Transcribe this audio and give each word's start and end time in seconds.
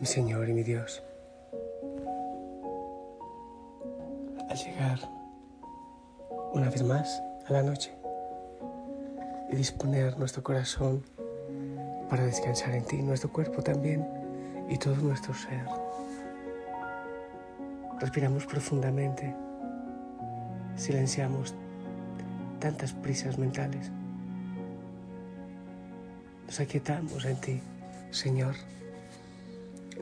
Mi 0.00 0.06
Señor 0.06 0.48
y 0.48 0.54
mi 0.54 0.62
Dios. 0.62 1.02
Al 4.48 4.56
llegar 4.56 4.98
una 6.54 6.70
vez 6.70 6.82
más 6.82 7.22
a 7.46 7.52
la 7.52 7.62
noche 7.62 7.92
y 9.52 9.56
disponer 9.56 10.18
nuestro 10.18 10.42
corazón 10.42 11.04
para 12.08 12.24
descansar 12.24 12.74
en 12.74 12.84
ti, 12.84 13.02
nuestro 13.02 13.30
cuerpo 13.30 13.62
también 13.62 14.06
y 14.70 14.78
todo 14.78 14.96
nuestro 14.96 15.34
ser. 15.34 15.66
Respiramos 18.00 18.46
profundamente, 18.46 19.34
silenciamos 20.76 21.54
tantas 22.58 22.94
prisas 22.94 23.36
mentales. 23.36 23.90
Nos 26.46 26.58
aquietamos 26.58 27.26
en 27.26 27.36
ti, 27.36 27.60
Señor 28.10 28.54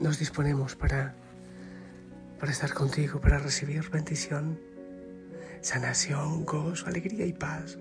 nos 0.01 0.19
disponemos 0.19 0.77
para, 0.77 1.15
para 2.39 2.53
estar 2.53 2.73
contigo, 2.73 3.21
para 3.21 3.39
recibir 3.39 3.89
bendición, 3.91 4.61
sanación, 5.61 6.45
gozo, 6.45 6.87
alegría 6.87 7.27
y 7.27 7.33
paz. 7.33 7.79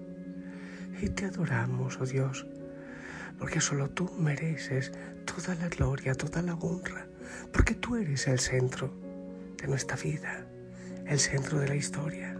Y 1.01 1.09
te 1.09 1.25
adoramos, 1.25 1.99
oh 2.01 2.05
Dios, 2.05 2.47
porque 3.37 3.61
solo 3.61 3.89
tú 3.89 4.11
mereces 4.17 4.91
toda 5.25 5.55
la 5.55 5.69
gloria, 5.69 6.15
toda 6.15 6.41
la 6.41 6.55
honra, 6.55 7.07
porque 7.51 7.75
tú 7.75 7.95
eres 7.95 8.27
el 8.27 8.39
centro 8.39 8.91
de 9.57 9.67
nuestra 9.67 9.95
vida, 9.95 10.47
el 11.05 11.19
centro 11.19 11.59
de 11.59 11.67
la 11.67 11.75
historia. 11.75 12.35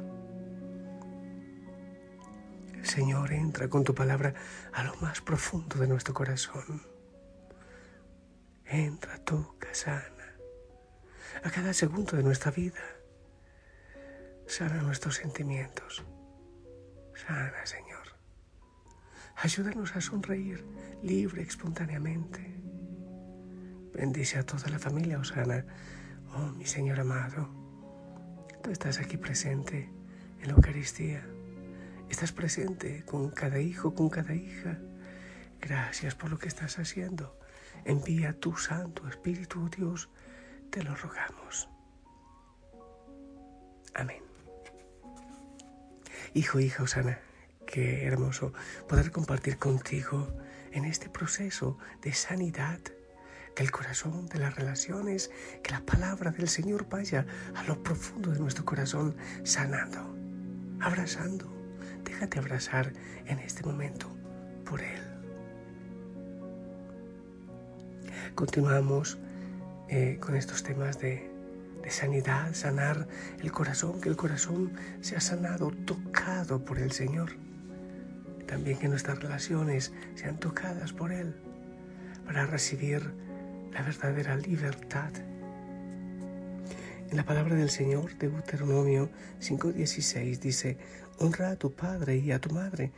Señor, 2.81 3.31
entra 3.33 3.67
con 3.67 3.83
tu 3.83 3.93
palabra 3.93 4.33
a 4.73 4.83
lo 4.83 4.95
más 5.01 5.21
profundo 5.21 5.77
de 5.77 5.87
nuestro 5.87 6.13
corazón 6.13 6.96
Entra, 8.69 9.17
toca, 9.23 9.73
sana. 9.73 10.35
A 11.41 11.49
cada 11.51 11.73
segundo 11.73 12.17
de 12.17 12.23
nuestra 12.23 12.51
vida. 12.51 12.83
Sana 14.45 14.81
nuestros 14.81 15.15
sentimientos. 15.15 16.03
Sana, 17.15 17.65
Señor. 17.65 18.17
Ayúdanos 19.37 19.95
a 19.95 20.01
sonreír 20.01 20.65
libre, 21.01 21.43
espontáneamente. 21.43 22.59
Bendice 23.93 24.37
a 24.39 24.45
toda 24.45 24.67
la 24.69 24.79
familia, 24.79 25.19
Osana. 25.19 25.65
Oh, 26.35 26.51
mi 26.51 26.65
Señor 26.65 26.99
amado, 26.99 27.49
tú 28.61 28.69
estás 28.71 28.99
aquí 28.99 29.15
presente 29.15 29.89
en 30.41 30.47
la 30.47 30.53
Eucaristía. 30.53 31.25
Estás 32.09 32.33
presente 32.33 33.05
con 33.05 33.29
cada 33.29 33.59
hijo, 33.59 33.93
con 33.93 34.09
cada 34.09 34.33
hija. 34.33 34.77
Gracias 35.61 36.15
por 36.15 36.29
lo 36.29 36.37
que 36.37 36.47
estás 36.47 36.79
haciendo. 36.79 37.36
Envía 37.85 38.33
tu 38.39 38.55
Santo 38.55 39.07
Espíritu, 39.07 39.69
Dios, 39.69 40.09
te 40.69 40.83
lo 40.83 40.95
rogamos. 40.95 41.69
Amén. 43.93 44.21
Hijo, 46.33 46.59
hija 46.59 46.83
Osana, 46.83 47.19
qué 47.65 48.05
hermoso 48.05 48.53
poder 48.87 49.11
compartir 49.11 49.57
contigo 49.57 50.27
en 50.71 50.85
este 50.85 51.09
proceso 51.09 51.77
de 52.01 52.13
sanidad, 52.13 52.79
que 53.55 53.63
el 53.63 53.71
corazón 53.71 54.27
de 54.27 54.39
las 54.39 54.55
relaciones, 54.55 55.31
que 55.63 55.71
la 55.71 55.81
palabra 55.81 56.31
del 56.31 56.47
Señor 56.47 56.87
vaya 56.89 57.25
a 57.55 57.63
lo 57.63 57.81
profundo 57.81 58.31
de 58.31 58.39
nuestro 58.39 58.65
corazón, 58.65 59.15
sanando, 59.43 60.15
abrazando. 60.79 61.51
Déjate 62.03 62.39
abrazar 62.39 62.93
en 63.25 63.39
este 63.39 63.63
momento 63.63 64.07
por 64.63 64.81
Él. 64.81 65.06
Continuamos 68.37 69.17
eh, 69.89 70.19
con 70.19 70.35
estos 70.35 70.61
temas 70.61 70.99
de, 70.99 71.27
de 71.81 71.89
sanidad, 71.89 72.53
sanar 72.53 73.07
el 73.41 73.51
corazón, 73.51 73.99
que 73.99 74.09
el 74.09 74.15
corazón 74.15 74.73
sea 75.01 75.19
sanado, 75.19 75.71
tocado 75.71 76.63
por 76.63 76.77
el 76.77 76.91
Señor. 76.91 77.31
También 78.45 78.77
que 78.77 78.89
nuestras 78.89 79.17
relaciones 79.17 79.91
sean 80.13 80.39
tocadas 80.39 80.93
por 80.93 81.11
Él 81.11 81.35
para 82.27 82.45
recibir 82.45 83.11
la 83.73 83.81
verdadera 83.81 84.35
libertad. 84.35 85.11
En 87.09 87.17
la 87.17 87.25
palabra 87.25 87.55
del 87.55 87.71
Señor 87.71 88.19
de 88.19 88.29
Deuteronomio 88.29 89.09
5:16 89.41 90.37
dice, 90.37 90.77
honra 91.17 91.49
a 91.49 91.55
tu 91.55 91.73
padre 91.73 92.17
y 92.17 92.31
a 92.31 92.39
tu 92.39 92.51
madre, 92.51 92.91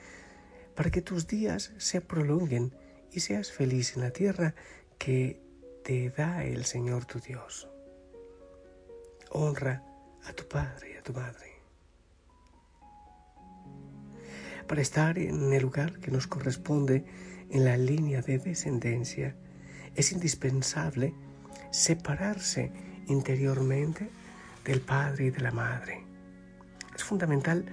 para 0.75 0.91
que 0.91 1.01
tus 1.01 1.27
días 1.27 1.71
se 1.77 2.01
prolonguen 2.01 2.73
y 3.13 3.21
seas 3.21 3.53
feliz 3.53 3.95
en 3.95 4.03
la 4.03 4.11
tierra 4.11 4.53
que 5.00 5.42
te 5.84 6.10
da 6.10 6.44
el 6.44 6.66
Señor 6.66 7.06
tu 7.06 7.20
Dios. 7.20 7.70
Honra 9.32 9.82
a 10.26 10.34
tu 10.34 10.48
padre 10.48 10.94
y 10.94 10.98
a 10.98 11.02
tu 11.02 11.14
madre. 11.14 11.54
Para 14.68 14.82
estar 14.82 15.18
en 15.18 15.52
el 15.52 15.64
lugar 15.64 16.00
que 16.00 16.12
nos 16.12 16.28
corresponde 16.28 17.06
en 17.50 17.66
la 17.66 17.78
línea 17.78 18.22
de 18.22 18.38
descendencia, 18.38 19.36
es 19.96 20.12
indispensable 20.12 21.16
separarse 21.72 22.72
interiormente 23.08 24.10
del 24.66 24.81
padre 24.81 25.26
y 25.26 25.30
de 25.31 25.40
la 25.40 25.52
madre. 25.52 26.04
Es 26.94 27.04
fundamental 27.04 27.66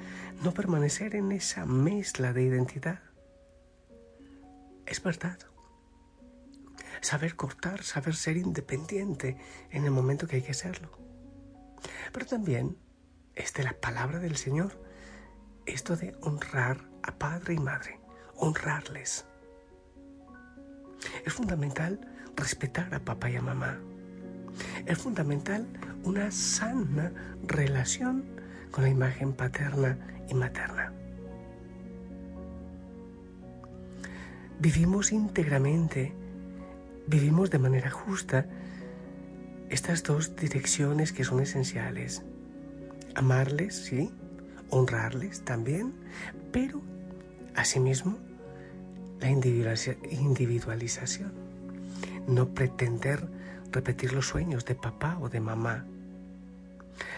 no 0.42 0.54
permanecer 0.54 1.16
en 1.16 1.32
esa 1.32 1.66
mezcla 1.66 2.32
de 2.32 2.44
identidad. 2.44 3.00
Es 4.86 5.02
verdad 5.02 5.38
saber 7.06 7.36
cortar, 7.36 7.84
saber 7.84 8.16
ser 8.16 8.36
independiente 8.36 9.36
en 9.70 9.84
el 9.84 9.92
momento 9.92 10.26
que 10.26 10.36
hay 10.36 10.42
que 10.42 10.54
serlo. 10.54 10.90
Pero 12.12 12.26
también 12.26 12.76
es 13.36 13.54
de 13.54 13.62
la 13.62 13.74
palabra 13.74 14.18
del 14.18 14.36
Señor 14.36 14.82
esto 15.66 15.96
de 15.96 16.16
honrar 16.20 16.78
a 17.04 17.16
padre 17.16 17.54
y 17.54 17.58
madre, 17.58 18.00
honrarles. 18.34 19.24
Es 21.24 21.32
fundamental 21.32 22.00
respetar 22.34 22.92
a 22.92 22.98
papá 22.98 23.30
y 23.30 23.36
a 23.36 23.42
mamá. 23.42 23.78
Es 24.84 24.98
fundamental 24.98 25.64
una 26.02 26.32
sana 26.32 27.12
relación 27.44 28.24
con 28.72 28.82
la 28.82 28.90
imagen 28.90 29.32
paterna 29.32 29.96
y 30.28 30.34
materna. 30.34 30.92
Vivimos 34.58 35.12
íntegramente 35.12 36.25
vivimos 37.06 37.50
de 37.50 37.58
manera 37.58 37.90
justa 37.90 38.46
estas 39.68 40.02
dos 40.02 40.34
direcciones 40.36 41.12
que 41.12 41.24
son 41.24 41.40
esenciales. 41.40 42.22
Amarles, 43.14 43.74
sí, 43.74 44.10
honrarles 44.70 45.44
también, 45.44 45.92
pero 46.52 46.80
asimismo 47.54 48.18
la 49.20 49.28
individualización. 49.30 51.32
No 52.26 52.54
pretender 52.54 53.28
repetir 53.70 54.12
los 54.12 54.28
sueños 54.28 54.64
de 54.64 54.74
papá 54.74 55.18
o 55.20 55.28
de 55.28 55.40
mamá. 55.40 55.84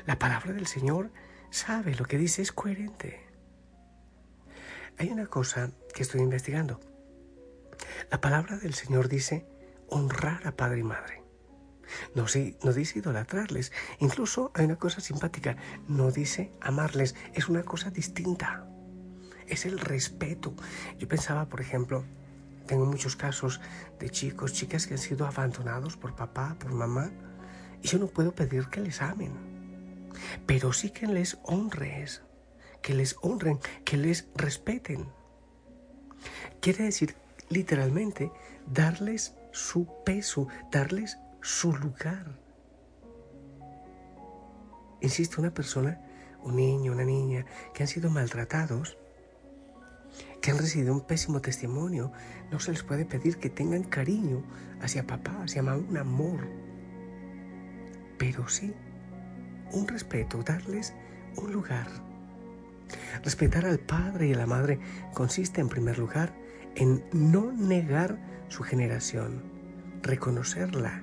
La 0.07 0.19
palabra 0.19 0.53
del 0.53 0.67
Señor 0.67 1.11
sabe 1.51 1.95
lo 1.95 2.05
que 2.05 2.19
dice, 2.19 2.43
es 2.43 2.53
coherente. 2.53 3.21
Hay 4.99 5.11
una 5.11 5.27
cosa 5.27 5.71
que 5.95 6.03
estoy 6.03 6.21
investigando 6.21 6.81
La 8.11 8.21
palabra 8.21 8.59
del 8.59 8.75
Señor 8.75 9.09
dice 9.09 9.47
honrar 9.91 10.47
a 10.47 10.57
padre 10.57 10.81
y 10.81 10.85
madre. 10.85 11.23
No, 12.15 12.27
no 12.63 12.73
dice 12.73 12.99
idolatrarles. 12.99 13.73
Incluso 13.99 14.51
hay 14.55 14.65
una 14.67 14.77
cosa 14.77 15.01
simpática. 15.01 15.57
No 15.87 16.11
dice 16.11 16.53
amarles. 16.61 17.15
Es 17.35 17.49
una 17.49 17.63
cosa 17.63 17.91
distinta. 17.91 18.69
Es 19.47 19.65
el 19.65 19.79
respeto. 19.79 20.55
Yo 20.99 21.09
pensaba, 21.09 21.49
por 21.49 21.61
ejemplo, 21.61 22.05
tengo 22.67 22.85
muchos 22.85 23.17
casos 23.17 23.61
de 23.99 24.11
chicos, 24.11 24.53
chicas 24.53 24.87
que 24.87 24.95
han 24.95 24.99
sido 24.99 25.27
abandonados 25.27 25.97
por 25.97 26.15
papá, 26.15 26.57
por 26.59 26.73
mamá. 26.73 27.11
Y 27.83 27.89
yo 27.89 27.99
no 27.99 28.09
puedo 28.09 28.35
pedir 28.35 28.69
que 28.69 28.81
les 28.81 29.01
amen. 29.01 29.33
Pero 30.47 30.73
sí 30.73 30.91
que 30.91 31.07
les 31.07 31.39
honres. 31.45 32.23
Que 32.83 32.95
les 32.95 33.17
honren, 33.23 33.59
que 33.85 33.97
les 33.97 34.29
respeten. 34.35 35.09
Quiere 36.61 36.85
decir 36.85 37.17
literalmente 37.49 38.31
darles 38.67 39.35
su 39.53 39.89
peso, 40.05 40.49
darles 40.71 41.19
su 41.41 41.73
lugar. 41.73 42.39
Insisto, 45.01 45.41
una 45.41 45.55
persona, 45.55 46.01
un 46.43 46.57
niño, 46.57 46.93
una 46.93 47.05
niña, 47.05 47.47
que 47.75 47.83
han 47.83 47.89
sido 47.89 48.11
maltratados, 48.11 48.99
que 50.41 50.51
han 50.51 50.59
recibido 50.59 50.93
un 50.93 51.03
pésimo 51.03 51.41
testimonio, 51.41 52.13
no 52.51 52.61
se 52.61 52.73
les 52.73 52.83
puede 52.83 53.05
pedir 53.05 53.39
que 53.39 53.51
tengan 53.51 53.85
cariño 53.85 54.43
hacia 54.81 55.07
papá, 55.07 55.43
hacia 55.43 55.63
mamá, 55.63 55.85
un 55.89 55.97
amor. 55.97 56.49
Pero 58.19 58.49
sí, 58.49 58.75
un 59.73 59.87
respeto, 59.87 60.43
darles 60.43 60.95
un 61.37 61.53
lugar. 61.53 61.89
Respetar 63.23 63.67
al 63.67 63.79
padre 63.79 64.29
y 64.29 64.33
a 64.33 64.37
la 64.37 64.47
madre 64.47 64.81
consiste 65.15 65.61
en 65.61 65.69
primer 65.69 65.99
lugar 65.99 66.35
en 66.75 67.05
no 67.13 67.53
negar 67.53 68.19
su 68.49 68.63
generación, 68.63 69.43
reconocerla, 70.03 71.03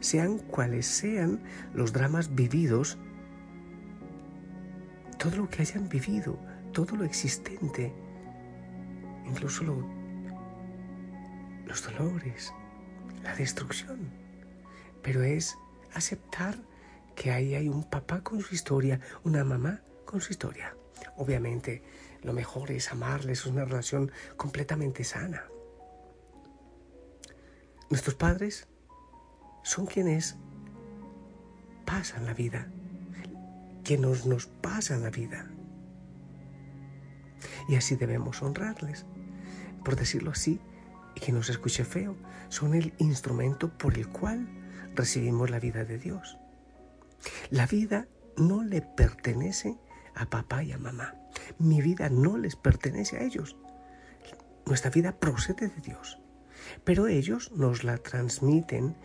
sean 0.00 0.38
cuales 0.38 0.86
sean 0.86 1.40
los 1.74 1.92
dramas 1.92 2.34
vividos, 2.34 2.98
todo 5.18 5.36
lo 5.36 5.48
que 5.48 5.62
hayan 5.62 5.88
vivido, 5.88 6.38
todo 6.72 6.96
lo 6.96 7.04
existente, 7.04 7.92
incluso 9.26 9.64
los 11.66 11.82
dolores, 11.82 12.52
la 13.22 13.34
destrucción. 13.34 14.10
Pero 15.02 15.22
es 15.22 15.56
aceptar 15.94 16.56
que 17.14 17.32
ahí 17.32 17.54
hay 17.54 17.68
un 17.68 17.82
papá 17.82 18.22
con 18.22 18.40
su 18.40 18.54
historia, 18.54 19.00
una 19.24 19.42
mamá 19.44 19.80
con 20.04 20.20
su 20.20 20.32
historia. 20.32 20.76
Obviamente, 21.16 21.82
lo 22.22 22.32
mejor 22.32 22.70
es 22.70 22.92
amarles, 22.92 23.40
es 23.40 23.46
una 23.46 23.64
relación 23.64 24.12
completamente 24.36 25.02
sana. 25.02 25.44
Nuestros 27.90 28.14
padres 28.16 28.68
son 29.62 29.86
quienes 29.86 30.36
pasan 31.86 32.26
la 32.26 32.34
vida, 32.34 32.68
quienes 33.82 34.26
nos 34.26 34.46
pasan 34.46 35.02
la 35.02 35.10
vida. 35.10 35.50
Y 37.68 37.76
así 37.76 37.96
debemos 37.96 38.42
honrarles. 38.42 39.06
Por 39.84 39.96
decirlo 39.96 40.32
así, 40.32 40.60
y 41.14 41.20
que 41.20 41.32
nos 41.32 41.48
escuche 41.48 41.84
feo, 41.84 42.14
son 42.50 42.74
el 42.74 42.92
instrumento 42.98 43.70
por 43.78 43.96
el 43.96 44.08
cual 44.08 44.46
recibimos 44.94 45.48
la 45.48 45.58
vida 45.58 45.84
de 45.84 45.98
Dios. 45.98 46.36
La 47.50 47.66
vida 47.66 48.06
no 48.36 48.62
le 48.64 48.82
pertenece 48.82 49.78
a 50.14 50.26
papá 50.26 50.62
y 50.62 50.72
a 50.72 50.78
mamá. 50.78 51.14
Mi 51.58 51.80
vida 51.80 52.10
no 52.10 52.36
les 52.36 52.54
pertenece 52.56 53.16
a 53.16 53.22
ellos. 53.22 53.56
Nuestra 54.66 54.90
vida 54.90 55.18
procede 55.18 55.68
de 55.68 55.80
Dios. 55.80 56.18
Pero 56.84 57.06
ellos 57.06 57.52
nos 57.52 57.84
la 57.84 57.98
transmiten 57.98 58.96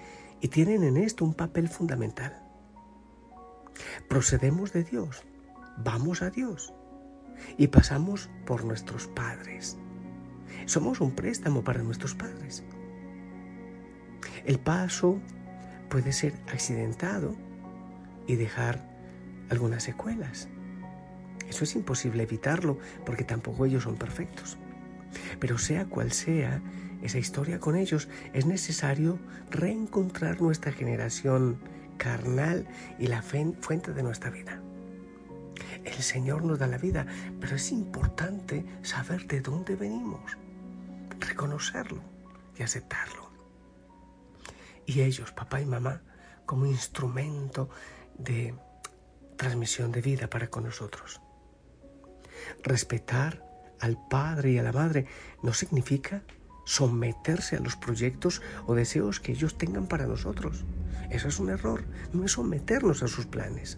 y 0.41 0.47
tienen 0.49 0.83
en 0.83 0.97
esto 0.97 1.25
un 1.25 1.33
papel 1.33 1.69
fundamental. 1.69 2.41
Procedemos 4.07 4.73
de 4.73 4.83
Dios, 4.83 5.23
vamos 5.77 6.21
a 6.21 6.29
Dios 6.29 6.73
y 7.57 7.67
pasamos 7.67 8.29
por 8.45 8.65
nuestros 8.65 9.07
padres. 9.07 9.77
Somos 10.65 11.01
un 11.01 11.11
préstamo 11.11 11.63
para 11.63 11.83
nuestros 11.83 12.15
padres. 12.15 12.63
El 14.45 14.59
paso 14.59 15.19
puede 15.89 16.11
ser 16.11 16.33
accidentado 16.51 17.35
y 18.27 18.35
dejar 18.35 18.89
algunas 19.49 19.83
secuelas. 19.83 20.49
Eso 21.47 21.63
es 21.63 21.75
imposible 21.75 22.23
evitarlo 22.23 22.77
porque 23.05 23.23
tampoco 23.23 23.65
ellos 23.65 23.83
son 23.83 23.95
perfectos. 23.95 24.57
Pero 25.39 25.57
sea 25.57 25.85
cual 25.85 26.11
sea 26.11 26.61
esa 27.03 27.19
historia 27.19 27.59
con 27.59 27.75
ellos, 27.75 28.07
es 28.33 28.45
necesario 28.45 29.19
reencontrar 29.51 30.41
nuestra 30.41 30.71
generación 30.71 31.59
carnal 31.97 32.67
y 32.97 33.07
la 33.07 33.21
fuente 33.21 33.93
de 33.93 34.03
nuestra 34.03 34.29
vida. 34.29 34.61
El 35.83 36.01
Señor 36.01 36.43
nos 36.43 36.59
da 36.59 36.67
la 36.67 36.77
vida, 36.77 37.05
pero 37.39 37.57
es 37.57 37.71
importante 37.71 38.65
saber 38.81 39.27
de 39.27 39.41
dónde 39.41 39.75
venimos, 39.75 40.37
reconocerlo 41.19 42.01
y 42.57 42.63
aceptarlo. 42.63 43.29
Y 44.85 45.01
ellos, 45.01 45.31
papá 45.31 45.61
y 45.61 45.65
mamá, 45.65 46.01
como 46.45 46.65
instrumento 46.65 47.69
de 48.17 48.55
transmisión 49.35 49.91
de 49.91 50.01
vida 50.01 50.29
para 50.29 50.47
con 50.47 50.63
nosotros. 50.63 51.21
Respetar 52.63 53.43
al 53.79 53.97
padre 54.07 54.51
y 54.51 54.57
a 54.57 54.63
la 54.63 54.71
madre 54.71 55.05
no 55.41 55.53
significa 55.53 56.23
someterse 56.65 57.55
a 57.55 57.59
los 57.59 57.75
proyectos 57.75 58.41
o 58.65 58.75
deseos 58.75 59.19
que 59.19 59.31
ellos 59.31 59.57
tengan 59.57 59.87
para 59.87 60.07
nosotros. 60.07 60.65
Eso 61.09 61.27
es 61.27 61.39
un 61.39 61.49
error, 61.49 61.83
no 62.13 62.25
es 62.25 62.31
someternos 62.33 63.03
a 63.03 63.07
sus 63.07 63.25
planes. 63.25 63.77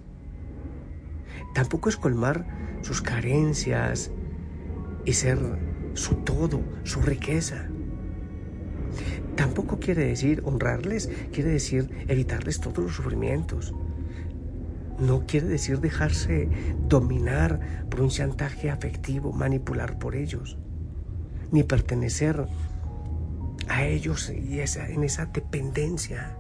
Tampoco 1.54 1.90
es 1.90 1.98
colmar 1.98 2.46
sus 2.82 3.02
carencias 3.02 4.12
y 5.06 5.14
ser 5.14 5.40
su 5.94 6.16
todo, 6.16 6.62
su 6.84 7.02
riqueza. 7.02 7.68
Tampoco 9.36 9.80
quiere 9.80 10.06
decir 10.06 10.42
honrarles, 10.46 11.10
quiere 11.32 11.52
decir 11.52 12.06
evitarles 12.08 12.60
todos 12.60 12.80
los 12.80 12.96
sufrimientos 12.96 13.74
no 15.00 15.26
quiere 15.26 15.48
decir 15.48 15.80
dejarse 15.80 16.50
dominar 16.88 17.86
por 17.90 18.02
un 18.02 18.10
chantaje 18.10 18.70
afectivo, 18.70 19.32
manipular 19.34 20.00
por 20.00 20.16
ellos, 20.16 20.58
ni 21.52 21.64
pertenecer 21.64 22.48
a 23.76 23.86
ellos 23.86 24.30
y 24.30 24.60
en 24.60 25.04
esa 25.04 25.26
dependencia. 25.26 26.38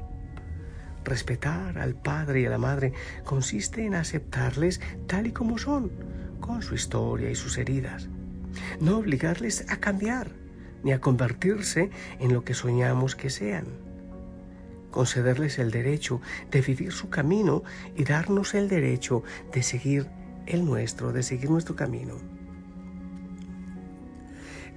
Respetar 1.04 1.78
al 1.78 1.94
padre 1.94 2.42
y 2.42 2.46
a 2.46 2.50
la 2.50 2.58
madre 2.58 2.94
consiste 3.26 3.86
en 3.86 3.96
aceptarles 3.96 4.80
tal 5.06 5.28
y 5.28 5.32
como 5.32 5.58
son, 5.58 5.92
con 6.40 6.62
su 6.62 6.76
historia 6.76 7.30
y 7.30 7.36
sus 7.36 7.58
heridas. 7.58 8.08
No 8.80 9.00
obligarles 9.00 9.70
a 9.70 9.78
cambiar, 9.78 10.32
ni 10.84 10.94
a 10.94 11.02
convertirse 11.02 11.90
en 12.20 12.34
lo 12.34 12.46
que 12.46 12.54
soñamos 12.54 13.16
que 13.16 13.30
sean 13.30 13.86
concederles 14.96 15.60
el 15.60 15.72
derecho 15.72 16.22
de 16.52 16.62
vivir 16.62 16.94
su 16.94 17.10
camino 17.10 17.64
y 17.98 18.06
darnos 18.06 18.54
el 18.54 18.70
derecho 18.70 19.24
de 19.52 19.62
seguir 19.62 20.08
el 20.46 20.64
nuestro, 20.64 21.12
de 21.12 21.22
seguir 21.22 21.50
nuestro 21.50 21.76
camino. 21.76 22.14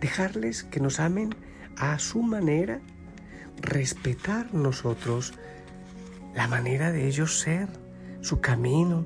Dejarles 0.00 0.64
que 0.64 0.80
nos 0.80 0.98
amen 0.98 1.36
a 1.78 1.98
su 1.98 2.22
manera, 2.22 2.80
respetar 3.60 4.52
nosotros 4.54 5.34
la 6.34 6.48
manera 6.48 6.92
de 6.92 7.06
ellos 7.06 7.40
ser, 7.40 7.68
su 8.20 8.40
camino, 8.40 9.04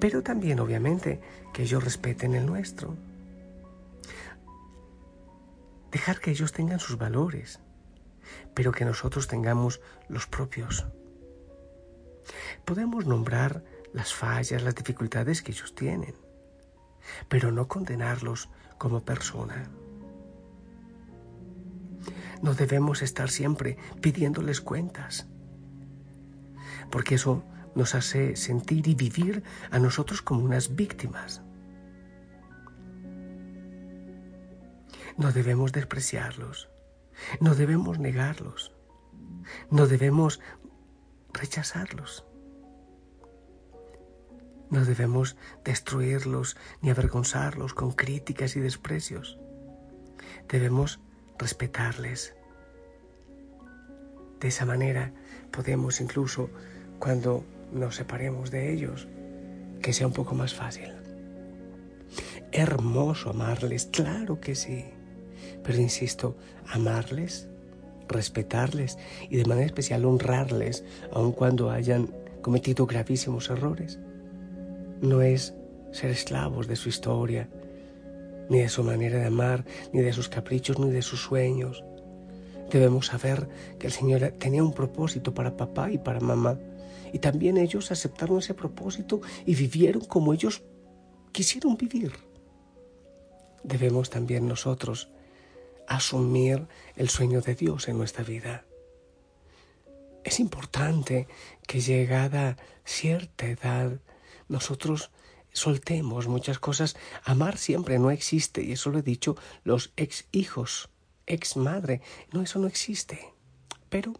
pero 0.00 0.22
también 0.22 0.60
obviamente 0.60 1.20
que 1.52 1.62
ellos 1.62 1.82
respeten 1.82 2.34
el 2.34 2.46
nuestro. 2.46 2.96
Dejar 5.90 6.20
que 6.20 6.30
ellos 6.30 6.52
tengan 6.52 6.80
sus 6.80 6.98
valores, 6.98 7.60
pero 8.54 8.72
que 8.72 8.84
nosotros 8.84 9.28
tengamos 9.28 9.80
los 10.08 10.26
propios. 10.26 10.86
Podemos 12.64 13.06
nombrar 13.06 13.64
las 13.92 14.12
fallas, 14.12 14.62
las 14.62 14.74
dificultades 14.74 15.42
que 15.42 15.52
ellos 15.52 15.74
tienen, 15.74 16.14
pero 17.28 17.52
no 17.52 17.68
condenarlos 17.68 18.48
como 18.78 19.04
persona. 19.04 19.70
No 22.42 22.54
debemos 22.54 23.02
estar 23.02 23.30
siempre 23.30 23.76
pidiéndoles 24.00 24.60
cuentas, 24.60 25.26
porque 26.90 27.16
eso 27.16 27.44
nos 27.74 27.94
hace 27.94 28.36
sentir 28.36 28.88
y 28.88 28.94
vivir 28.94 29.42
a 29.70 29.78
nosotros 29.78 30.22
como 30.22 30.44
unas 30.44 30.76
víctimas. 30.76 31.42
No 35.16 35.32
debemos 35.32 35.72
despreciarlos 35.72 36.68
no 37.40 37.54
debemos 37.54 37.98
negarlos. 37.98 38.72
No 39.70 39.86
debemos 39.86 40.40
rechazarlos. 41.32 42.24
No 44.70 44.84
debemos 44.84 45.36
destruirlos 45.64 46.56
ni 46.80 46.90
avergonzarlos 46.90 47.72
con 47.74 47.92
críticas 47.92 48.56
y 48.56 48.60
desprecios. 48.60 49.38
Debemos 50.48 51.00
respetarles. 51.38 52.34
De 54.40 54.48
esa 54.48 54.64
manera 54.64 55.12
podemos 55.50 56.00
incluso 56.00 56.50
cuando 56.98 57.44
nos 57.72 57.96
separemos 57.96 58.50
de 58.50 58.72
ellos, 58.72 59.08
que 59.82 59.92
sea 59.92 60.06
un 60.06 60.12
poco 60.12 60.34
más 60.34 60.54
fácil. 60.54 60.92
Hermoso 62.52 63.30
amarles, 63.30 63.86
claro 63.86 64.40
que 64.40 64.54
sí, 64.54 64.84
pero 65.62 65.78
insisto, 65.78 66.36
amarles, 66.68 67.48
respetarles 68.08 68.98
y 69.28 69.36
de 69.36 69.44
manera 69.44 69.66
especial 69.66 70.04
honrarles, 70.04 70.84
aun 71.12 71.32
cuando 71.32 71.70
hayan 71.70 72.14
cometido 72.40 72.86
gravísimos 72.86 73.50
errores. 73.50 73.98
No 75.00 75.22
es 75.22 75.54
ser 75.92 76.10
esclavos 76.10 76.68
de 76.68 76.76
su 76.76 76.88
historia, 76.88 77.48
ni 78.48 78.60
de 78.60 78.68
su 78.68 78.82
manera 78.82 79.18
de 79.18 79.26
amar, 79.26 79.64
ni 79.92 80.00
de 80.00 80.12
sus 80.12 80.28
caprichos, 80.28 80.78
ni 80.78 80.90
de 80.90 81.02
sus 81.02 81.22
sueños. 81.22 81.84
Debemos 82.70 83.06
saber 83.06 83.48
que 83.78 83.86
el 83.86 83.92
Señor 83.92 84.32
tenía 84.38 84.62
un 84.62 84.72
propósito 84.72 85.34
para 85.34 85.56
papá 85.56 85.90
y 85.90 85.98
para 85.98 86.20
mamá, 86.20 86.58
y 87.12 87.18
también 87.18 87.56
ellos 87.56 87.90
aceptaron 87.92 88.38
ese 88.38 88.54
propósito 88.54 89.20
y 89.44 89.54
vivieron 89.54 90.04
como 90.04 90.32
ellos 90.32 90.62
quisieron 91.32 91.76
vivir. 91.76 92.12
Debemos 93.62 94.10
también 94.10 94.46
nosotros 94.46 95.10
asumir 95.86 96.66
el 96.96 97.08
sueño 97.08 97.40
de 97.40 97.54
Dios 97.54 97.88
en 97.88 97.98
nuestra 97.98 98.24
vida. 98.24 98.64
Es 100.24 100.40
importante 100.40 101.28
que 101.66 101.80
llegada 101.80 102.56
cierta 102.84 103.46
edad 103.46 104.00
nosotros 104.48 105.10
soltemos 105.56 106.28
muchas 106.28 106.58
cosas. 106.58 106.96
Amar 107.24 107.56
siempre 107.56 107.98
no 107.98 108.10
existe, 108.10 108.62
y 108.62 108.72
eso 108.72 108.90
lo 108.90 108.98
he 108.98 109.02
dicho 109.02 109.36
los 109.64 109.92
ex 109.96 110.28
hijos, 110.30 110.90
ex 111.26 111.56
madre. 111.56 112.02
No, 112.32 112.42
eso 112.42 112.58
no 112.58 112.66
existe. 112.66 113.32
Pero 113.88 114.12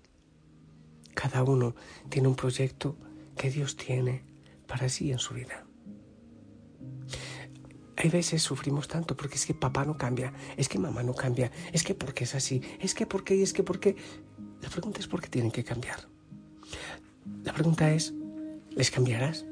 cada 1.14 1.42
uno 1.42 1.74
tiene 2.08 2.28
un 2.28 2.36
proyecto 2.36 2.96
que 3.36 3.50
Dios 3.50 3.76
tiene 3.76 4.24
para 4.66 4.88
sí 4.88 5.12
en 5.12 5.18
su 5.18 5.34
vida. 5.34 5.66
Hay 7.98 8.10
veces 8.10 8.42
sufrimos 8.42 8.88
tanto 8.88 9.16
porque 9.16 9.36
es 9.36 9.46
que 9.46 9.54
papá 9.54 9.84
no 9.84 9.96
cambia, 9.96 10.32
es 10.56 10.68
que 10.68 10.78
mamá 10.78 11.02
no 11.02 11.14
cambia, 11.14 11.50
es 11.72 11.82
que 11.82 11.94
porque 11.94 12.24
es 12.24 12.34
así, 12.34 12.62
es 12.80 12.94
que 12.94 13.06
porque, 13.06 13.42
es 13.42 13.52
que 13.52 13.62
porque. 13.62 13.96
La 14.62 14.70
pregunta 14.70 15.00
es 15.00 15.06
por 15.06 15.20
qué 15.20 15.28
tienen 15.28 15.50
que 15.50 15.64
cambiar. 15.64 16.08
La 17.44 17.52
pregunta 17.52 17.92
es, 17.92 18.14
¿les 18.70 18.90
cambiarás? 18.90 19.44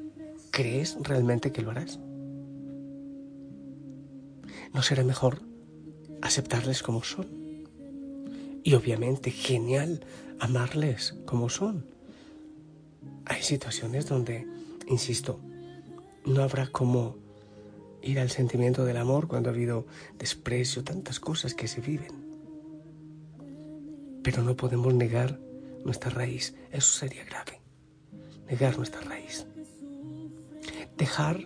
¿Crees 0.55 0.95
realmente 1.01 1.51
que 1.51 1.61
lo 1.61 1.71
harás? 1.71 1.99
¿No 4.73 4.81
será 4.81 5.03
mejor 5.03 5.41
aceptarles 6.21 6.81
como 6.81 7.03
son? 7.03 7.27
Y 8.63 8.73
obviamente, 8.75 9.31
genial, 9.31 10.05
amarles 10.39 11.13
como 11.25 11.49
son. 11.49 11.85
Hay 13.25 13.41
situaciones 13.41 14.05
donde, 14.07 14.47
insisto, 14.87 15.41
no 16.25 16.41
habrá 16.41 16.67
como 16.67 17.17
ir 18.01 18.17
al 18.21 18.29
sentimiento 18.29 18.85
del 18.85 18.95
amor 18.95 19.27
cuando 19.27 19.49
ha 19.49 19.53
habido 19.53 19.85
desprecio, 20.17 20.85
tantas 20.85 21.19
cosas 21.19 21.53
que 21.53 21.67
se 21.67 21.81
viven. 21.81 22.13
Pero 24.23 24.41
no 24.41 24.55
podemos 24.55 24.93
negar 24.93 25.37
nuestra 25.83 26.11
raíz, 26.11 26.55
eso 26.71 26.97
sería 26.97 27.25
grave, 27.25 27.59
negar 28.47 28.77
nuestra 28.77 29.01
raíz 29.01 29.45
dejar 30.97 31.45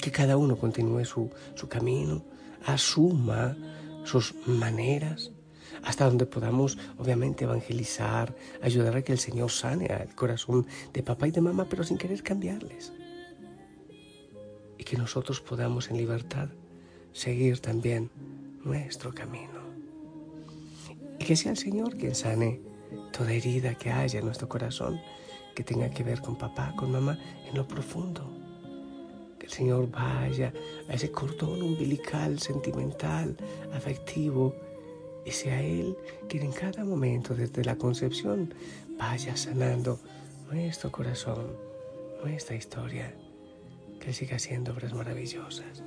que 0.00 0.10
cada 0.10 0.36
uno 0.36 0.56
continúe 0.56 1.04
su, 1.04 1.30
su 1.54 1.68
camino, 1.68 2.24
asuma 2.64 3.56
sus 4.04 4.34
maneras, 4.46 5.30
hasta 5.82 6.06
donde 6.06 6.26
podamos, 6.26 6.78
obviamente, 6.98 7.44
evangelizar, 7.44 8.34
ayudar 8.62 8.96
a 8.96 9.02
que 9.02 9.12
el 9.12 9.18
Señor 9.18 9.50
sane 9.50 9.86
al 9.86 10.14
corazón 10.14 10.66
de 10.92 11.02
papá 11.02 11.28
y 11.28 11.30
de 11.30 11.40
mamá, 11.40 11.66
pero 11.68 11.84
sin 11.84 11.98
querer 11.98 12.22
cambiarles. 12.22 12.92
Y 14.78 14.84
que 14.84 14.96
nosotros 14.96 15.40
podamos 15.40 15.90
en 15.90 15.98
libertad 15.98 16.48
seguir 17.12 17.60
también 17.60 18.10
nuestro 18.64 19.14
camino. 19.14 19.60
Y 21.18 21.24
que 21.24 21.36
sea 21.36 21.52
el 21.52 21.58
Señor 21.58 21.96
quien 21.96 22.14
sane 22.14 22.60
toda 23.12 23.32
herida 23.32 23.74
que 23.74 23.90
haya 23.90 24.18
en 24.18 24.26
nuestro 24.26 24.48
corazón 24.48 25.00
que 25.60 25.74
tenga 25.74 25.90
que 25.90 26.02
ver 26.02 26.22
con 26.22 26.36
papá, 26.36 26.72
con 26.74 26.90
mamá, 26.90 27.18
en 27.46 27.54
lo 27.54 27.68
profundo. 27.68 28.22
Que 29.38 29.44
el 29.44 29.52
Señor 29.52 29.90
vaya 29.90 30.54
a 30.88 30.94
ese 30.94 31.10
cordón 31.10 31.60
umbilical, 31.60 32.38
sentimental, 32.38 33.36
afectivo, 33.74 34.54
y 35.26 35.30
sea 35.30 35.60
Él 35.62 35.98
quien 36.30 36.44
en 36.44 36.52
cada 36.52 36.82
momento, 36.82 37.34
desde 37.34 37.62
la 37.62 37.76
concepción, 37.76 38.54
vaya 38.98 39.36
sanando 39.36 40.00
nuestro 40.50 40.90
corazón, 40.90 41.48
nuestra 42.24 42.56
historia, 42.56 43.14
que 44.00 44.14
siga 44.14 44.36
haciendo 44.36 44.72
obras 44.72 44.94
maravillosas. 44.94 45.82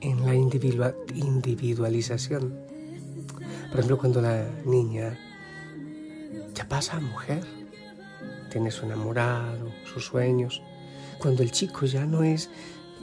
En 0.00 0.24
la 0.24 0.34
individualización. 0.34 2.56
Por 3.70 3.80
ejemplo, 3.80 3.98
cuando 3.98 4.20
la 4.20 4.46
niña 4.64 5.18
ya 6.54 6.68
pasa 6.68 6.98
a 6.98 7.00
mujer, 7.00 7.44
tiene 8.50 8.70
su 8.70 8.84
enamorado, 8.84 9.72
sus 9.92 10.06
sueños, 10.06 10.62
cuando 11.18 11.42
el 11.42 11.50
chico 11.50 11.84
ya 11.86 12.06
no 12.06 12.22
es 12.22 12.48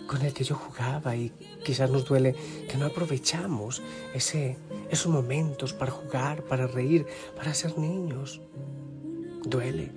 con 0.07 0.21
el 0.21 0.31
que 0.33 0.43
yo 0.43 0.55
jugaba 0.55 1.15
y 1.15 1.31
quizás 1.65 1.89
nos 1.91 2.05
duele 2.05 2.35
que 2.69 2.77
no 2.77 2.85
aprovechamos 2.85 3.81
esos 4.13 5.07
momentos 5.07 5.73
para 5.73 5.91
jugar, 5.91 6.43
para 6.43 6.65
reír, 6.65 7.05
para 7.35 7.53
ser 7.53 7.77
niños. 7.77 8.39
Duele. 9.43 9.91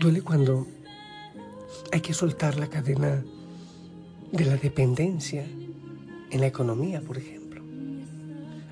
Duele 0.00 0.22
cuando 0.22 0.66
hay 1.92 2.00
que 2.00 2.14
soltar 2.14 2.58
la 2.58 2.68
cadena 2.68 3.22
de 4.32 4.44
la 4.44 4.56
dependencia 4.56 5.44
en 6.30 6.40
la 6.40 6.46
economía, 6.46 7.00
por 7.00 7.18
ejemplo. 7.18 7.62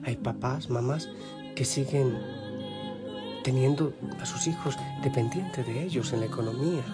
Hay 0.04 0.16
papás, 0.16 0.70
mamás 0.70 1.08
que 1.54 1.64
siguen 1.64 2.18
teniendo 3.42 3.94
a 4.20 4.26
sus 4.26 4.46
hijos 4.46 4.76
dependientes 5.02 5.66
de 5.66 5.84
ellos 5.84 6.12
en 6.12 6.20
la 6.20 6.26
economía. 6.26 6.84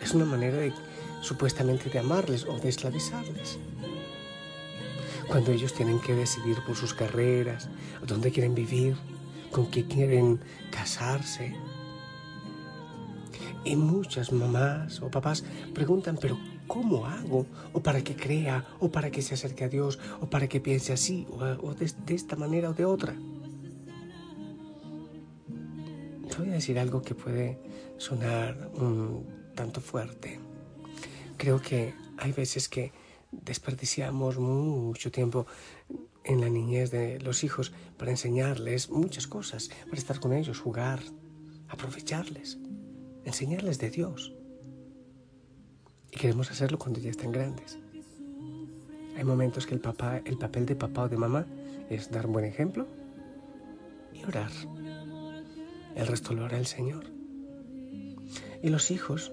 Es 0.00 0.14
una 0.14 0.24
manera 0.24 0.56
de, 0.56 0.72
supuestamente 1.20 1.90
de 1.90 1.98
amarles 1.98 2.44
o 2.46 2.58
de 2.58 2.68
esclavizarles. 2.68 3.58
Cuando 5.28 5.52
ellos 5.52 5.74
tienen 5.74 6.00
que 6.00 6.14
decidir 6.14 6.56
por 6.66 6.74
sus 6.74 6.94
carreras, 6.94 7.68
dónde 8.06 8.32
quieren 8.32 8.54
vivir, 8.54 8.96
con 9.52 9.66
quién 9.66 9.86
quieren 9.86 10.40
casarse. 10.70 11.54
Y 13.64 13.76
muchas 13.76 14.32
mamás 14.32 15.02
o 15.02 15.10
papás 15.10 15.44
preguntan, 15.74 16.18
pero 16.20 16.38
¿Cómo 16.68 17.06
hago? 17.06 17.46
¿O 17.72 17.80
para 17.80 18.04
que 18.04 18.14
crea? 18.14 18.64
¿O 18.78 18.90
para 18.90 19.10
que 19.10 19.22
se 19.22 19.34
acerque 19.34 19.64
a 19.64 19.68
Dios? 19.68 19.98
¿O 20.20 20.26
para 20.26 20.48
que 20.48 20.60
piense 20.60 20.92
así? 20.92 21.26
¿O, 21.30 21.74
de, 21.74 22.14
esta 22.14 22.36
manera 22.36 22.68
o 22.68 22.74
de 22.74 22.84
otra? 22.84 23.16
Te 26.28 26.36
voy 26.36 26.50
a 26.50 26.52
decir 26.52 26.78
algo 26.78 27.00
que 27.00 27.14
puede 27.14 27.58
sonar 27.96 28.70
un 28.74 29.24
tanto 29.54 29.80
fuerte. 29.80 30.38
Creo 31.38 31.60
que 31.60 31.94
hay 32.18 32.32
veces 32.32 32.68
que 32.68 32.92
desperdiciamos 33.32 34.38
mucho 34.38 35.10
tiempo 35.10 35.46
en 36.22 36.42
la 36.42 36.50
niñez 36.50 36.90
de 36.90 37.18
los 37.20 37.44
hijos 37.44 37.72
para 37.96 38.10
enseñarles 38.10 38.90
muchas 38.90 39.26
cosas, 39.26 39.70
para 39.86 39.96
estar 39.96 40.20
con 40.20 40.34
ellos, 40.34 40.60
jugar, 40.60 41.00
aprovecharles, 41.68 42.58
enseñarles 43.24 43.78
de 43.78 43.90
Dios. 43.90 44.37
Y 46.12 46.16
queremos 46.16 46.50
hacerlo 46.50 46.78
cuando 46.78 47.00
ya 47.00 47.10
están 47.10 47.32
grandes. 47.32 47.78
Hay 49.16 49.24
momentos 49.24 49.66
que 49.66 49.74
el, 49.74 49.80
papá, 49.80 50.20
el 50.24 50.38
papel 50.38 50.64
de 50.64 50.76
papá 50.76 51.02
o 51.02 51.08
de 51.08 51.16
mamá 51.16 51.46
es 51.90 52.10
dar 52.10 52.26
buen 52.26 52.44
ejemplo 52.44 52.86
y 54.12 54.24
orar. 54.24 54.50
El 55.94 56.06
resto 56.06 56.34
lo 56.34 56.44
hará 56.44 56.58
el 56.58 56.66
Señor. 56.66 57.04
Y 58.62 58.68
los 58.68 58.90
hijos, 58.90 59.32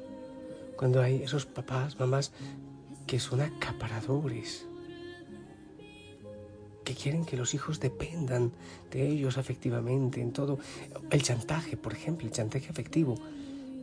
cuando 0.75 1.01
hay 1.01 1.21
esos 1.21 1.45
papás, 1.45 1.99
mamás 1.99 2.31
que 3.05 3.19
son 3.19 3.41
acaparadores, 3.41 4.65
que 6.83 6.93
quieren 6.93 7.25
que 7.25 7.37
los 7.37 7.53
hijos 7.53 7.79
dependan 7.79 8.51
de 8.91 9.07
ellos 9.07 9.37
afectivamente, 9.37 10.21
en 10.21 10.31
todo. 10.31 10.59
El 11.11 11.21
chantaje, 11.21 11.77
por 11.77 11.93
ejemplo, 11.93 12.27
el 12.27 12.33
chantaje 12.33 12.69
afectivo. 12.69 13.15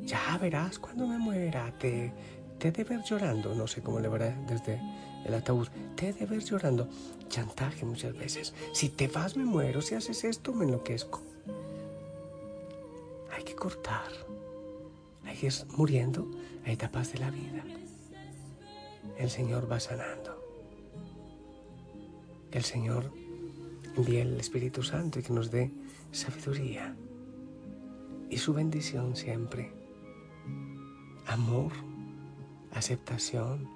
Ya 0.05 0.39
verás 0.39 0.79
cuando 0.79 1.07
me 1.07 1.19
muera, 1.19 1.73
te, 1.79 2.13
te 2.63 2.69
he 2.69 2.71
de 2.71 2.85
ver 2.85 3.03
llorando, 3.03 3.57
no 3.57 3.67
sé 3.67 3.83
cómo 3.83 3.99
le 3.99 4.09
verá 4.09 4.41
desde 4.47 4.81
el 5.25 5.35
ataúd, 5.35 5.67
te 5.97 6.11
he 6.11 6.13
de 6.13 6.27
ver 6.27 6.45
llorando. 6.45 6.89
Chantaje 7.29 7.85
muchas 7.85 8.17
veces. 8.17 8.55
Si 8.73 8.89
te 8.89 9.09
vas 9.09 9.37
me 9.37 9.45
muero, 9.45 9.83
si 9.83 9.97
haces 9.97 10.23
esto 10.23 10.53
me 10.53 10.65
enloquezco. 10.65 11.21
Hay 13.37 13.43
que 13.43 13.57
cortar. 13.57 14.13
Hay 15.25 15.37
que 15.37 15.47
ir 15.47 15.53
muriendo 15.77 16.31
a 16.65 16.71
etapas 16.71 17.13
de 17.13 17.19
la 17.19 17.33
vida. 17.33 17.65
El 19.19 19.29
Señor 19.29 19.69
va 19.69 19.81
sanando. 19.81 20.41
El 22.53 22.63
Señor 22.63 23.11
envíe 23.97 24.21
el 24.21 24.39
Espíritu 24.39 24.85
Santo 24.85 25.19
y 25.19 25.25
que 25.25 25.33
nos 25.33 25.51
dé 25.51 25.73
sabiduría 26.13 26.95
y 28.31 28.39
su 28.39 28.55
bendición 28.55 29.17
siempre. 29.17 29.73
Amor, 31.27 31.73
aceptación, 32.75 33.69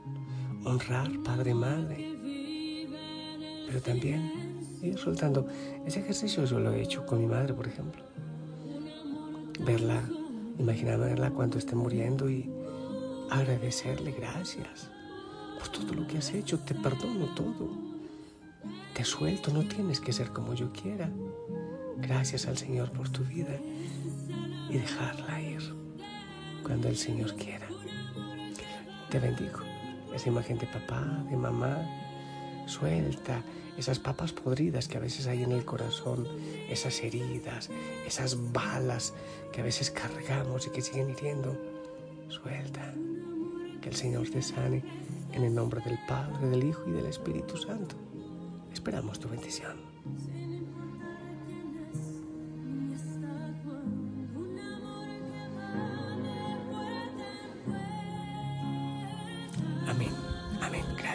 honrar 0.65 1.11
Padre, 1.23 1.55
Madre, 1.55 2.17
pero 3.67 3.81
también 3.83 4.61
ir 4.83 4.99
soltando. 4.99 5.47
Ese 5.87 6.01
ejercicio 6.01 6.45
yo 6.45 6.59
lo 6.59 6.73
he 6.73 6.83
hecho 6.83 7.05
con 7.07 7.21
mi 7.21 7.27
madre, 7.27 7.55
por 7.55 7.67
ejemplo. 7.67 8.03
Verla, 9.61 10.03
imaginarme 10.59 11.07
verla 11.07 11.31
cuando 11.31 11.59
esté 11.59 11.75
muriendo 11.75 12.29
y 12.31 12.51
agradecerle 13.31 14.13
gracias 14.13 14.91
por 15.59 15.69
todo 15.69 15.95
lo 15.95 16.07
que 16.07 16.19
has 16.19 16.33
hecho, 16.33 16.61
te 16.61 16.75
perdono 16.75 17.35
todo 17.35 17.97
te 18.97 19.05
suelto, 19.05 19.53
no 19.53 19.63
tienes 19.63 20.01
que 20.01 20.11
ser 20.11 20.31
como 20.31 20.55
yo 20.55 20.73
quiera. 20.73 21.11
Gracias 21.99 22.47
al 22.47 22.57
Señor 22.57 22.91
por 22.93 23.11
tu 23.11 23.25
vida 23.25 23.61
y 24.71 24.79
dejarla 24.79 25.39
ir 25.43 25.61
cuando 26.63 26.89
el 26.89 26.97
Señor 26.97 27.35
quiera. 27.37 27.69
Te 29.11 29.19
bendigo. 29.19 29.61
Esa 30.15 30.29
imagen 30.29 30.59
de 30.59 30.67
papá, 30.67 31.03
de 31.31 31.37
mamá, 31.37 31.79
suelta 32.67 33.43
esas 33.77 33.99
papas 33.99 34.33
podridas 34.33 34.89
que 34.89 34.97
a 34.97 35.01
veces 35.01 35.27
hay 35.27 35.43
en 35.43 35.53
el 35.53 35.65
corazón, 35.65 36.27
esas 36.69 37.03
heridas, 37.03 37.71
esas 38.07 38.53
balas 38.53 39.13
que 39.53 39.61
a 39.61 39.65
veces 39.65 39.91
cargamos 39.91 40.67
y 40.67 40.71
que 40.71 40.83
siguen 40.83 41.11
hiriendo. 41.11 41.57
Suelta. 42.29 42.95
Que 43.81 43.91
el 43.91 43.97
Señor 43.97 44.29
te 44.31 44.43
sane 44.43 44.83
en 45.33 45.45
el 45.45 45.55
nombre 45.55 45.81
del 45.85 45.99
Padre, 46.09 46.49
del 46.49 46.65
Hijo 46.65 46.83
y 46.89 46.93
del 46.93 47.07
Espíritu 47.07 47.57
Santo. 47.57 47.95
Esperamos 48.73 49.21
tu 49.21 49.29
bendición. 49.29 49.77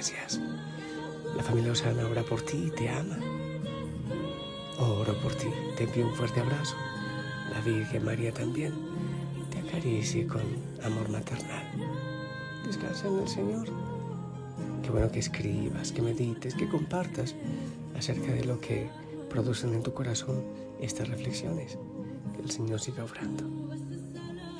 Gracias. 0.01 0.41
La 1.38 1.43
familia 1.43 1.74
Osana 1.74 2.08
ora 2.08 2.24
por 2.24 2.41
ti 2.41 2.58
y 2.67 2.72
te 2.72 2.89
ama. 2.89 3.20
Oro 4.79 5.13
por 5.22 5.36
ti, 5.36 5.48
te 5.77 5.84
envío 5.84 6.08
un 6.08 6.15
fuerte 6.15 6.39
abrazo. 6.39 6.75
La 7.51 7.62
Virgen 7.62 8.03
María 8.03 8.34
también 8.34 8.74
te 9.51 9.60
acaricie 9.60 10.25
con 10.25 10.41
amor 10.84 11.08
maternal. 11.10 11.63
Descansa 12.65 13.08
en 13.08 13.20
el 13.20 13.27
Señor 13.27 13.67
Qué 14.81 14.89
bueno 14.89 15.12
que 15.12 15.20
escribas, 15.20 15.91
que 15.91 16.01
medites, 16.01 16.55
que 16.55 16.67
compartas 16.67 17.36
acerca 17.96 18.31
de 18.31 18.46
lo 18.46 18.60
que 18.60 18.89
producen 19.29 19.75
en 19.75 19.84
tu 19.84 19.93
corazón 19.93 20.43
estas 20.79 21.10
reflexiones. 21.10 21.77
Que 22.36 22.41
el 22.41 22.49
Señor 22.49 22.80
siga 22.80 23.04
obrando. 23.04 23.43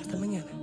Hasta 0.00 0.16
mañana. 0.16 0.61